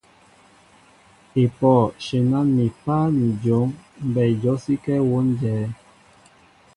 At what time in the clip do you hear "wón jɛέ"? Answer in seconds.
5.09-5.65